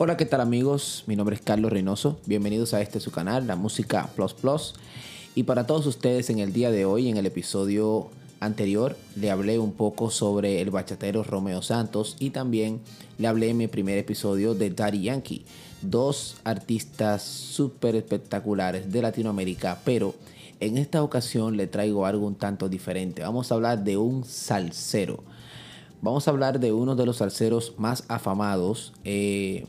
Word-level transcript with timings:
Hola, 0.00 0.16
¿qué 0.16 0.26
tal 0.26 0.40
amigos? 0.40 1.02
Mi 1.08 1.16
nombre 1.16 1.34
es 1.34 1.42
Carlos 1.42 1.72
Reynoso. 1.72 2.20
Bienvenidos 2.24 2.72
a 2.72 2.80
este 2.80 3.00
su 3.00 3.10
canal, 3.10 3.48
La 3.48 3.56
Música 3.56 4.08
Plus 4.14 4.32
Plus. 4.32 4.74
Y 5.34 5.42
para 5.42 5.66
todos 5.66 5.86
ustedes 5.86 6.30
en 6.30 6.38
el 6.38 6.52
día 6.52 6.70
de 6.70 6.84
hoy, 6.84 7.08
en 7.08 7.16
el 7.16 7.26
episodio 7.26 8.08
anterior, 8.38 8.96
le 9.16 9.32
hablé 9.32 9.58
un 9.58 9.72
poco 9.72 10.12
sobre 10.12 10.60
el 10.60 10.70
bachatero 10.70 11.24
Romeo 11.24 11.62
Santos 11.62 12.16
y 12.20 12.30
también 12.30 12.80
le 13.18 13.26
hablé 13.26 13.50
en 13.50 13.56
mi 13.56 13.66
primer 13.66 13.98
episodio 13.98 14.54
de 14.54 14.70
Daddy 14.70 15.02
Yankee. 15.02 15.44
Dos 15.82 16.36
artistas 16.44 17.24
súper 17.24 17.96
espectaculares 17.96 18.92
de 18.92 19.02
Latinoamérica, 19.02 19.80
pero 19.84 20.14
en 20.60 20.78
esta 20.78 21.02
ocasión 21.02 21.56
le 21.56 21.66
traigo 21.66 22.06
algo 22.06 22.24
un 22.24 22.36
tanto 22.36 22.68
diferente. 22.68 23.22
Vamos 23.22 23.50
a 23.50 23.56
hablar 23.56 23.82
de 23.82 23.96
un 23.96 24.24
salsero. 24.24 25.24
Vamos 26.02 26.28
a 26.28 26.30
hablar 26.30 26.60
de 26.60 26.72
uno 26.72 26.94
de 26.94 27.04
los 27.04 27.16
salseros 27.16 27.74
más 27.78 28.04
afamados 28.06 28.92
eh, 29.02 29.66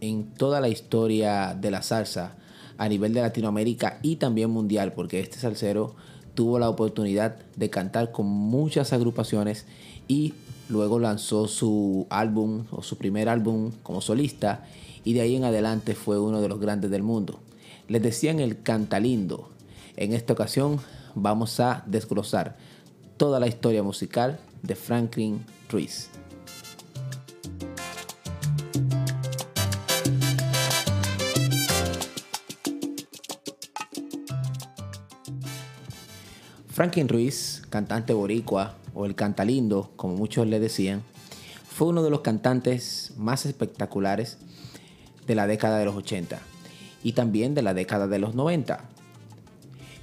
en 0.00 0.24
toda 0.34 0.60
la 0.60 0.68
historia 0.68 1.56
de 1.58 1.70
la 1.70 1.82
salsa 1.82 2.34
a 2.78 2.88
nivel 2.88 3.12
de 3.12 3.20
Latinoamérica 3.20 3.98
y 4.02 4.16
también 4.16 4.50
mundial, 4.50 4.92
porque 4.92 5.20
este 5.20 5.38
salsero 5.38 5.94
tuvo 6.34 6.58
la 6.58 6.68
oportunidad 6.68 7.36
de 7.56 7.70
cantar 7.70 8.12
con 8.12 8.26
muchas 8.26 8.92
agrupaciones 8.92 9.66
y 10.08 10.34
luego 10.68 10.98
lanzó 10.98 11.48
su 11.48 12.06
álbum 12.08 12.64
o 12.70 12.82
su 12.82 12.96
primer 12.96 13.28
álbum 13.28 13.72
como 13.82 14.00
solista 14.00 14.64
y 15.04 15.12
de 15.12 15.20
ahí 15.22 15.36
en 15.36 15.44
adelante 15.44 15.94
fue 15.94 16.18
uno 16.18 16.40
de 16.40 16.48
los 16.48 16.60
grandes 16.60 16.90
del 16.90 17.02
mundo. 17.02 17.40
Les 17.88 18.02
decían 18.02 18.40
el 18.40 18.62
cantalindo. 18.62 19.50
En 19.96 20.12
esta 20.12 20.32
ocasión 20.32 20.78
vamos 21.14 21.60
a 21.60 21.82
desglosar 21.86 22.56
toda 23.16 23.40
la 23.40 23.48
historia 23.48 23.82
musical 23.82 24.38
de 24.62 24.76
Franklin 24.76 25.44
Ruiz. 25.68 26.10
Franklin 36.80 37.10
Ruiz, 37.10 37.60
cantante 37.68 38.14
boricua 38.14 38.74
o 38.94 39.04
el 39.04 39.14
cantalindo, 39.14 39.90
como 39.96 40.16
muchos 40.16 40.46
le 40.46 40.58
decían, 40.60 41.02
fue 41.68 41.88
uno 41.88 42.02
de 42.02 42.08
los 42.08 42.22
cantantes 42.22 43.12
más 43.18 43.44
espectaculares 43.44 44.38
de 45.26 45.34
la 45.34 45.46
década 45.46 45.78
de 45.78 45.84
los 45.84 45.94
80 45.94 46.38
y 47.02 47.12
también 47.12 47.54
de 47.54 47.60
la 47.60 47.74
década 47.74 48.06
de 48.06 48.18
los 48.18 48.34
90. 48.34 48.80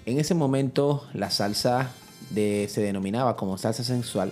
En 0.06 0.20
ese 0.20 0.36
momento 0.36 1.04
la 1.16 1.32
salsa 1.32 1.90
se 2.36 2.82
denominaba 2.82 3.38
como 3.38 3.58
salsa 3.58 3.84
sensual, 3.84 4.32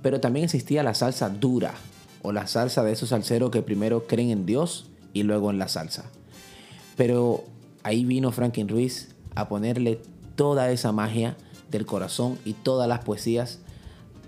pero 0.00 0.20
también 0.20 0.44
existía 0.44 0.84
la 0.84 0.94
salsa 0.94 1.28
dura 1.28 1.74
o 2.22 2.30
la 2.30 2.46
salsa 2.46 2.84
de 2.84 2.92
esos 2.92 3.08
salseros 3.08 3.50
que 3.50 3.62
primero 3.62 4.06
creen 4.06 4.30
en 4.30 4.46
Dios 4.46 4.90
y 5.12 5.24
luego 5.24 5.50
en 5.50 5.58
la 5.58 5.66
salsa. 5.66 6.04
Pero 6.96 7.42
ahí 7.82 8.04
vino 8.04 8.30
Franklin 8.30 8.68
Ruiz 8.68 9.08
a 9.34 9.48
ponerle 9.48 10.00
toda 10.36 10.70
esa 10.70 10.92
magia 10.92 11.36
del 11.70 11.86
corazón 11.86 12.38
y 12.44 12.52
todas 12.54 12.88
las 12.88 13.00
poesías 13.00 13.60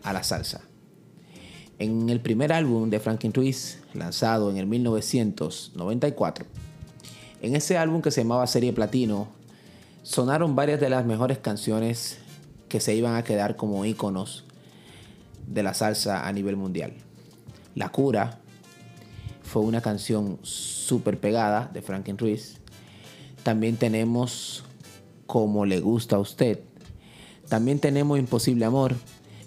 a 0.02 0.12
la 0.12 0.22
salsa. 0.22 0.62
En 1.78 2.10
el 2.10 2.20
primer 2.20 2.52
álbum 2.52 2.90
de 2.90 3.00
Franklin 3.00 3.32
Ruiz, 3.32 3.80
lanzado 3.94 4.50
en 4.50 4.58
el 4.58 4.66
1994, 4.66 6.44
en 7.42 7.56
ese 7.56 7.78
álbum 7.78 8.02
que 8.02 8.10
se 8.10 8.22
llamaba 8.22 8.46
Serie 8.46 8.72
Platino, 8.72 9.28
sonaron 10.02 10.54
varias 10.54 10.80
de 10.80 10.90
las 10.90 11.06
mejores 11.06 11.38
canciones 11.38 12.18
que 12.68 12.80
se 12.80 12.94
iban 12.94 13.16
a 13.16 13.24
quedar 13.24 13.56
como 13.56 13.84
íconos 13.84 14.44
de 15.46 15.62
la 15.62 15.74
salsa 15.74 16.26
a 16.26 16.32
nivel 16.32 16.56
mundial. 16.56 16.92
La 17.74 17.88
Cura 17.88 18.38
fue 19.42 19.62
una 19.62 19.80
canción 19.80 20.38
súper 20.42 21.18
pegada 21.18 21.70
de 21.72 21.82
Franklin 21.82 22.18
Ruiz. 22.18 22.58
También 23.42 23.76
tenemos 23.76 24.64
Como 25.26 25.64
le 25.64 25.80
gusta 25.80 26.16
a 26.16 26.18
usted. 26.18 26.60
También 27.50 27.80
tenemos 27.80 28.18
Imposible 28.18 28.64
Amor, 28.64 28.96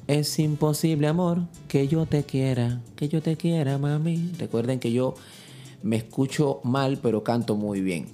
es 0.06 0.38
imposible, 0.38 1.08
amor, 1.08 1.44
que 1.70 1.88
yo 1.88 2.06
te 2.06 2.24
quiera, 2.24 2.82
que 2.98 3.08
yo 3.08 3.22
te 3.22 3.38
quiera, 3.38 3.78
mami. 3.78 4.34
Recuerden 4.38 4.82
que 4.82 4.92
yo 4.92 5.16
me 5.82 5.96
escucho 5.96 6.60
mal, 6.64 7.00
pero 7.02 7.24
canto 7.24 7.56
muy 7.56 7.80
bien. 7.80 8.08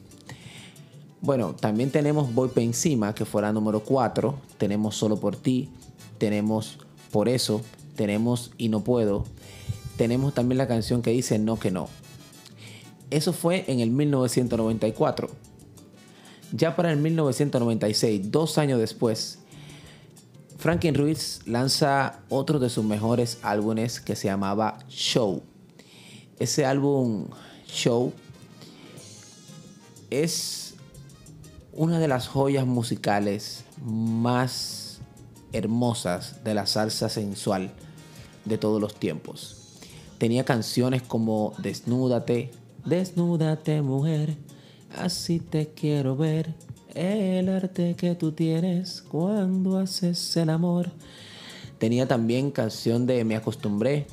Bueno, 1.22 1.56
también 1.56 1.90
tenemos 1.90 2.34
Voy 2.34 2.50
por 2.50 2.62
encima, 2.62 3.16
que 3.16 3.26
fue 3.26 3.42
la 3.42 3.52
número 3.52 3.80
4. 3.80 4.38
Tenemos 4.60 4.96
Solo 4.96 5.20
por 5.20 5.36
ti. 5.36 5.70
Tenemos 6.20 6.78
Por 7.12 7.28
eso. 7.28 7.62
Tenemos 7.96 8.52
Y 8.58 8.70
no 8.70 8.82
puedo. 8.82 9.26
Tenemos 9.98 10.36
también 10.36 10.60
la 10.60 10.68
canción 10.68 11.02
que 11.02 11.10
dice 11.10 11.40
No 11.40 11.60
que 11.60 11.72
no. 11.72 11.90
Eso 13.10 13.34
fue 13.34 13.66
en 13.68 13.80
el 13.80 13.90
1994. 13.90 15.30
Ya 16.52 16.76
para 16.76 16.92
el 16.92 16.98
1996, 16.98 18.32
dos 18.32 18.58
años 18.60 18.80
después, 18.80 19.40
Franklin 20.60 20.94
Ruiz 20.94 21.40
lanza 21.46 22.20
otro 22.28 22.60
de 22.60 22.70
sus 22.70 22.84
mejores 22.84 23.40
álbumes 23.44 24.02
que 24.02 24.18
se 24.18 24.28
llamaba 24.28 24.80
Show. 24.90 25.42
Ese 26.38 26.66
álbum 26.66 27.28
Show 27.66 28.12
es 30.10 30.76
una 31.72 31.98
de 31.98 32.10
las 32.10 32.28
joyas 32.28 32.66
musicales 32.66 33.64
más 33.82 35.00
hermosas 35.54 36.44
de 36.44 36.54
la 36.54 36.66
salsa 36.66 37.08
sensual 37.08 37.72
de 38.44 38.58
todos 38.58 38.82
los 38.82 38.96
tiempos. 38.96 39.78
Tenía 40.18 40.44
canciones 40.44 41.02
como 41.02 41.54
Desnúdate, 41.60 42.52
Desnúdate 42.84 43.82
mujer, 43.82 44.36
así 44.98 45.40
te 45.40 45.70
quiero 45.70 46.18
ver, 46.18 46.54
el 46.96 47.50
arte 47.50 47.96
que 47.96 48.16
tú 48.16 48.32
tienes 48.32 49.02
cuando 49.02 49.78
haces 49.78 50.36
el 50.38 50.50
amor. 50.50 50.92
Tenía 51.78 52.08
también 52.08 52.52
canción 52.52 53.06
de 53.06 53.24
Me 53.24 53.36
acostumbré. 53.36 54.08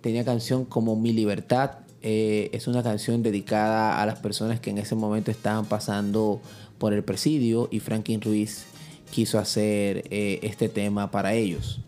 Tenía 0.00 0.24
canción 0.24 0.64
como 0.64 0.96
Mi 0.96 1.12
libertad. 1.12 1.78
Eh, 2.02 2.50
es 2.52 2.66
una 2.66 2.82
canción 2.82 3.22
dedicada 3.22 4.02
a 4.02 4.06
las 4.06 4.18
personas 4.18 4.60
que 4.60 4.70
en 4.70 4.78
ese 4.78 4.94
momento 4.94 5.30
estaban 5.30 5.66
pasando 5.66 6.40
por 6.78 6.92
el 6.92 7.04
presidio 7.04 7.68
y 7.70 7.80
Franklin 7.80 8.20
Ruiz 8.20 8.64
quiso 9.12 9.38
hacer 9.38 10.04
eh, 10.10 10.40
este 10.42 10.68
tema 10.68 11.10
para 11.10 11.34
ellos. 11.34 11.80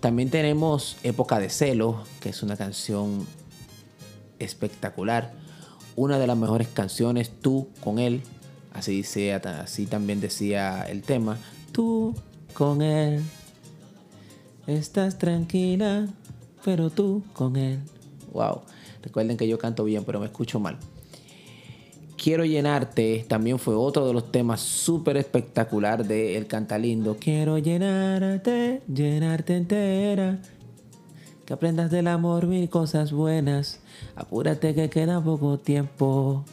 También 0.00 0.30
tenemos 0.30 0.96
Época 1.02 1.38
de 1.38 1.48
Celo, 1.48 2.02
que 2.20 2.30
es 2.30 2.42
una 2.42 2.56
canción 2.56 3.26
espectacular. 4.38 5.32
Una 5.96 6.18
de 6.18 6.26
las 6.26 6.36
mejores 6.36 6.68
canciones, 6.68 7.30
Tú 7.40 7.68
con 7.82 7.98
él, 7.98 8.22
Así, 8.74 9.02
así 9.30 9.86
también 9.86 10.20
decía 10.20 10.82
el 10.82 11.02
tema. 11.02 11.38
Tú 11.72 12.14
con 12.52 12.82
él 12.82 13.22
estás 14.66 15.16
tranquila, 15.16 16.08
pero 16.64 16.90
tú 16.90 17.22
con 17.32 17.56
él. 17.56 17.78
Wow. 18.32 18.62
Recuerden 19.02 19.36
que 19.36 19.46
yo 19.46 19.58
canto 19.58 19.84
bien, 19.84 20.04
pero 20.04 20.18
me 20.18 20.26
escucho 20.26 20.58
mal. 20.58 20.78
Quiero 22.16 22.44
llenarte 22.44 23.26
también 23.28 23.58
fue 23.58 23.74
otro 23.74 24.06
de 24.06 24.14
los 24.14 24.32
temas 24.32 24.60
súper 24.60 25.18
espectacular 25.18 26.06
de 26.06 26.36
El 26.36 26.46
Cantalindo. 26.46 27.16
Quiero 27.20 27.58
llenarte, 27.58 28.80
llenarte 28.92 29.56
entera. 29.56 30.38
Que 31.44 31.52
aprendas 31.52 31.90
del 31.90 32.08
amor 32.08 32.46
mil 32.46 32.70
cosas 32.70 33.12
buenas. 33.12 33.80
Apúrate 34.16 34.74
que 34.74 34.88
queda 34.88 35.22
poco 35.22 35.58
tiempo. 35.58 36.44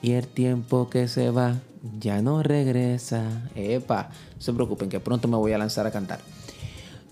Y 0.00 0.12
el 0.12 0.26
tiempo 0.26 0.88
que 0.88 1.08
se 1.08 1.30
va 1.30 1.56
ya 1.98 2.22
no 2.22 2.42
regresa. 2.42 3.50
Epa, 3.54 4.10
no 4.36 4.40
se 4.40 4.52
preocupen 4.52 4.88
que 4.88 5.00
pronto 5.00 5.28
me 5.28 5.36
voy 5.36 5.52
a 5.52 5.58
lanzar 5.58 5.86
a 5.86 5.90
cantar. 5.90 6.20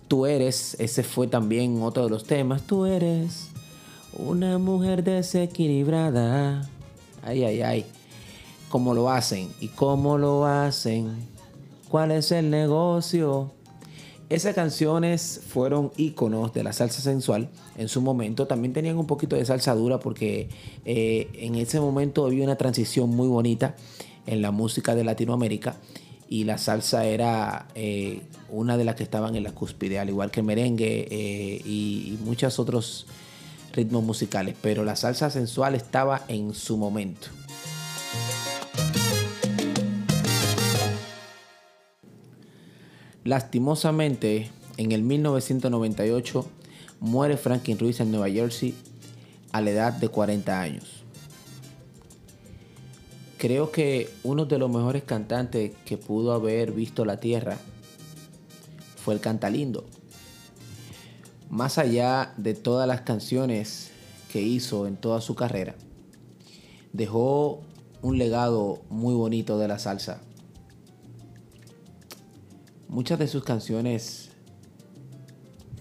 Tú 0.09 0.27
eres, 0.27 0.77
ese 0.79 1.03
fue 1.03 1.27
también 1.27 1.83
otro 1.83 2.05
de 2.05 2.11
los 2.11 2.25
temas. 2.25 2.63
Tú 2.63 2.87
eres 2.87 3.49
una 4.13 4.59
mujer 4.59 5.03
desequilibrada. 5.03 6.69
Ay, 7.23 7.45
ay, 7.45 7.63
ay. 7.63 7.87
¿Cómo 8.69 8.95
lo 8.95 9.11
hacen? 9.11 9.51
¿Y 9.61 9.69
cómo 9.69 10.19
lo 10.19 10.47
hacen? 10.47 11.17
¿Cuál 11.89 12.13
es 12.13 12.31
el 12.33 12.51
negocio? 12.51 13.56
Esas 14.29 14.57
canciones 14.57 15.41
fueron 15.47 15.93
iconos 15.97 16.53
de 16.53 16.65
la 16.65 16.73
salsa 16.73 17.01
sensual 17.01 17.49
en 17.77 17.89
su 17.89 18.01
momento. 18.01 18.49
También 18.49 18.73
tenían 18.73 18.99
un 18.99 19.07
poquito 19.07 19.37
de 19.37 19.45
salsa 19.45 19.73
dura 19.77 20.01
porque 20.01 20.49
eh, 20.85 21.29
en 21.35 21.55
ese 21.55 21.79
momento 21.79 22.27
había 22.27 22.43
una 22.43 22.57
transición 22.57 23.11
muy 23.11 23.29
bonita 23.29 23.77
en 24.27 24.43
la 24.43 24.51
música 24.51 24.97
de 24.97 25.05
Latinoamérica 25.05 25.77
y 26.29 26.43
la 26.43 26.59
salsa 26.59 27.07
era 27.07 27.69
eh, 27.77 28.23
una 28.51 28.77
de 28.77 28.85
las 28.85 28.97
que 28.97 29.05
estaban 29.05 29.37
en 29.37 29.45
la 29.45 29.53
cúspide, 29.53 30.01
al 30.01 30.09
igual 30.09 30.33
que 30.33 30.41
el 30.41 30.47
merengue 30.47 31.07
eh, 31.09 31.63
y 31.65 32.19
muchos 32.25 32.59
otros 32.59 33.07
ritmos 33.73 34.03
musicales. 34.03 34.57
Pero 34.61 34.85
la 34.85 34.97
salsa 34.97 35.31
sensual 35.31 35.77
estaba 35.77 36.25
en 36.27 36.53
su 36.53 36.77
momento. 36.77 37.29
Lastimosamente, 43.27 44.53
en 44.77 44.93
el 44.93 45.03
1998 45.03 46.47
muere 47.01 47.37
Franklin 47.37 47.77
Ruiz 47.77 47.99
en 47.99 48.13
Nueva 48.13 48.31
Jersey 48.31 48.73
a 49.51 49.61
la 49.61 49.71
edad 49.71 49.93
de 49.95 50.09
40 50.09 50.61
años. 50.61 51.03
Creo 53.37 53.73
que 53.73 54.09
uno 54.23 54.45
de 54.45 54.59
los 54.59 54.71
mejores 54.71 55.03
cantantes 55.03 55.73
que 55.85 55.99
pudo 55.99 56.35
haber 56.35 56.71
visto 56.71 57.05
la 57.05 57.19
tierra 57.19 57.59
fue 58.95 59.15
el 59.15 59.21
Cantalindo. 59.21 59.85
Más 61.51 61.79
allá 61.79 62.33
de 62.37 62.55
todas 62.55 62.87
las 62.87 63.01
canciones 63.01 63.91
que 64.33 64.41
hizo 64.41 64.87
en 64.87 64.97
toda 64.97 65.21
su 65.21 65.35
carrera, 65.35 65.75
dejó 66.93 67.61
un 68.03 68.19
legado 68.19 68.83
muy 68.89 69.15
bonito 69.15 69.59
de 69.59 69.67
la 69.67 69.81
salsa. 69.81 70.21
Muchas 72.89 73.19
de 73.19 73.27
sus 73.27 73.43
canciones 73.43 74.31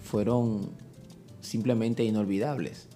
fueron 0.02 0.72
simplemente 1.40 2.02
inolvidables, 2.02 2.88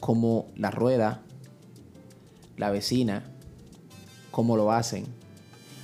como 0.00 0.48
La 0.54 0.70
Rueda, 0.70 1.22
La 2.58 2.70
Vecina, 2.70 3.24
Cómo 4.30 4.58
lo 4.58 4.70
hacen, 4.70 5.06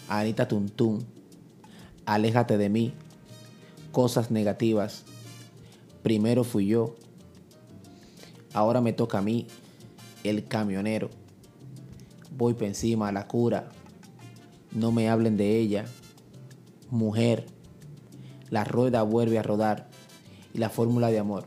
Anita 0.08 0.46
Tuntún, 0.46 1.06
Aléjate 2.04 2.58
de 2.58 2.68
mí, 2.68 2.92
Cosas 3.92 4.30
negativas, 4.30 5.04
Primero 6.02 6.44
fui 6.44 6.66
yo, 6.66 6.96
Ahora 8.52 8.82
me 8.82 8.92
toca 8.92 9.18
a 9.18 9.22
mí, 9.22 9.46
El 10.22 10.46
camionero, 10.46 11.08
Voy 12.36 12.52
por 12.52 12.64
encima 12.64 13.10
la 13.10 13.26
cura, 13.26 13.70
No 14.70 14.92
me 14.92 15.08
hablen 15.08 15.38
de 15.38 15.58
ella, 15.58 15.86
Mujer, 16.92 17.46
La 18.50 18.64
rueda 18.64 19.02
vuelve 19.02 19.38
a 19.38 19.42
rodar 19.42 19.88
y 20.52 20.58
la 20.58 20.68
fórmula 20.68 21.10
de 21.10 21.18
amor. 21.18 21.46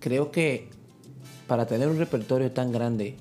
Creo 0.00 0.30
que 0.30 0.68
para 1.46 1.66
tener 1.66 1.88
un 1.88 1.96
repertorio 1.96 2.52
tan 2.52 2.72
grande, 2.72 3.16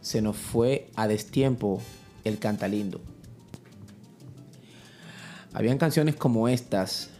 se 0.00 0.22
nos 0.22 0.38
fue 0.38 0.88
a 0.96 1.06
destiempo 1.06 1.82
el 2.24 2.38
cantalindo. 2.38 3.02
Habían 5.52 5.76
canciones 5.76 6.16
como 6.16 6.48
estas 6.48 7.10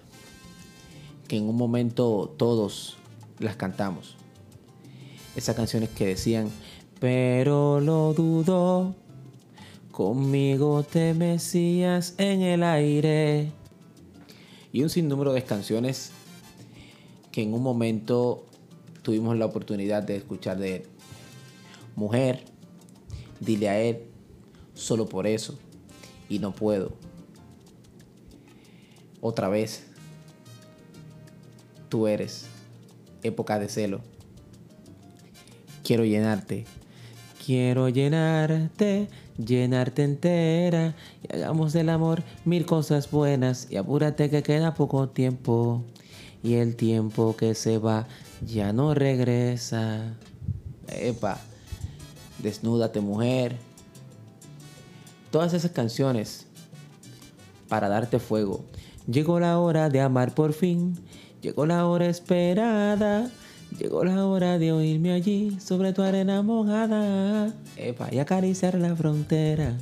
que 1.29 1.37
en 1.37 1.47
un 1.47 1.57
momento 1.57 2.35
todos 2.39 2.97
las 3.39 3.57
cantamos. 3.57 4.17
Esas 5.37 5.57
canciones 5.57 5.91
que 5.91 6.07
decían, 6.07 6.51
pero 7.01 7.81
lo 7.81 8.15
dudo, 8.15 8.95
conmigo 9.95 10.83
te 10.83 11.15
mecías 11.15 12.15
en 12.19 12.43
el 12.43 12.65
aire 12.65 13.53
y 14.73 14.83
un 14.83 14.91
sinnúmero 14.91 15.33
de 15.33 15.45
canciones 15.45 16.11
que 17.31 17.43
en 17.43 17.55
un 17.55 17.63
momento 17.63 18.45
tuvimos 19.03 19.39
la 19.39 19.47
oportunidad 19.47 20.03
de 20.03 20.17
escuchar 20.17 20.59
de 20.59 20.77
él. 20.77 20.83
Mujer, 21.95 22.43
dile 23.39 23.69
a 23.69 23.81
él, 23.81 24.03
solo 24.75 25.07
por 25.07 25.29
eso, 25.29 25.57
y 26.29 26.41
no 26.41 26.51
puedo. 26.51 26.93
Otra 29.21 29.49
vez, 29.49 29.85
tú 31.89 32.09
eres, 32.09 32.47
época 33.23 33.61
de 33.61 33.69
celo. 33.69 34.01
Quiero 35.85 36.05
llenarte, 36.05 36.65
quiero 37.45 37.89
llenarte 37.89 39.09
llenarte 39.39 40.05
entera 40.05 40.95
y 41.23 41.35
hagamos 41.35 41.73
del 41.73 41.89
amor 41.89 42.23
mil 42.45 42.67
cosas 42.67 43.11
buenas 43.11 43.67
y 43.71 43.77
apúrate 43.77 44.31
que 44.31 44.43
queda 44.43 44.75
poco 44.75 45.09
tiempo 45.09 45.85
y 46.43 46.55
el 46.55 46.77
tiempo 46.77 47.37
que 47.37 47.55
se 47.55 47.79
va 47.79 48.07
ya 48.47 48.73
no 48.73 48.95
regresa. 48.95 50.15
Epa, 50.89 51.39
desnúdate 52.39 53.01
mujer. 53.01 53.57
Todas 55.31 55.55
esas 55.55 55.71
canciones 55.71 56.47
para 57.69 57.89
darte 57.89 58.19
fuego. 58.19 58.65
Llegó 59.11 59.41
la 59.41 59.59
hora 59.59 59.89
de 59.89 60.01
amar 60.01 60.35
por 60.35 60.53
fin. 60.53 60.99
Llegó 61.41 61.67
la 61.67 61.87
hora 61.87 62.07
esperada. 62.07 63.31
Llegó 63.79 64.05
la 64.05 64.25
hora 64.27 64.59
de 64.59 64.73
oírme 64.73 65.13
allí 65.13 65.59
sobre 65.61 65.93
tu 65.93 66.03
arena 66.03 66.43
mojada. 66.43 67.53
Epa, 67.77 68.09
y 68.13 68.19
acariciar 68.19 68.75
la 68.77 68.95
frontera 68.95 69.77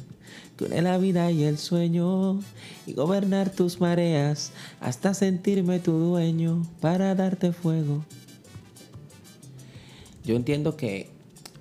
que 0.57 0.83
la 0.83 0.99
vida 0.99 1.31
y 1.31 1.45
el 1.45 1.59
sueño 1.59 2.41
y 2.87 2.93
gobernar 2.93 3.51
tus 3.51 3.81
mareas 3.81 4.53
hasta 4.81 5.15
sentirme 5.15 5.79
tu 5.79 5.93
dueño 5.93 6.63
para 6.81 7.15
darte 7.15 7.53
fuego. 7.53 8.05
Yo 10.25 10.37
entiendo 10.37 10.77
que 10.77 11.11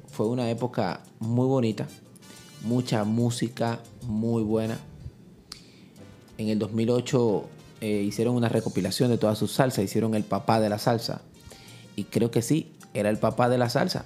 fue 0.10 0.27
una 0.27 0.50
época 0.50 1.01
muy 1.19 1.48
bonita, 1.48 1.88
mucha 2.62 3.04
música 3.04 3.80
muy 4.04 4.44
buena. 4.44 4.77
En 6.38 6.50
el 6.50 6.60
2008 6.60 7.45
eh, 7.81 8.04
hicieron 8.04 8.36
una 8.36 8.50
recopilación 8.50 9.10
de 9.10 9.18
todas 9.18 9.38
sus 9.38 9.51
salsas, 9.51 9.84
hicieron 9.84 10.16
el 10.16 10.24
papá 10.24 10.60
de 10.60 10.69
la 10.69 10.77
salsa 10.77 11.22
y 11.95 12.05
creo 12.05 12.31
que 12.31 12.41
sí, 12.41 12.73
era 12.93 13.09
el 13.09 13.17
papá 13.17 13.49
de 13.49 13.57
la 13.57 13.69
salsa. 13.69 14.05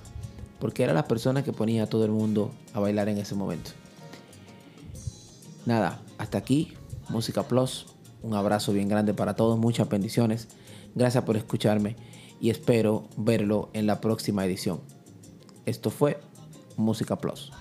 Porque 0.59 0.83
era 0.83 0.93
la 0.93 1.07
persona 1.07 1.43
que 1.43 1.53
ponía 1.53 1.83
a 1.83 1.87
todo 1.87 2.05
el 2.05 2.11
mundo 2.11 2.51
a 2.73 2.79
bailar 2.79 3.09
en 3.09 3.17
ese 3.17 3.35
momento. 3.35 3.71
Nada, 5.65 6.01
hasta 6.17 6.37
aquí, 6.37 6.73
Música 7.09 7.43
Plus. 7.43 7.87
Un 8.21 8.33
abrazo 8.33 8.73
bien 8.73 8.87
grande 8.87 9.13
para 9.13 9.35
todos, 9.35 9.59
muchas 9.59 9.89
bendiciones. 9.89 10.47
Gracias 10.95 11.23
por 11.23 11.37
escucharme 11.37 11.95
y 12.39 12.49
espero 12.49 13.07
verlo 13.17 13.69
en 13.73 13.85
la 13.85 14.01
próxima 14.01 14.45
edición. 14.45 14.79
Esto 15.65 15.89
fue 15.89 16.19
Música 16.77 17.17
Plus. 17.17 17.51